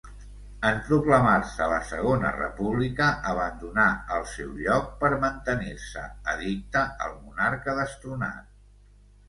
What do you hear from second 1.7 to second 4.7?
la segona República abandonà el seu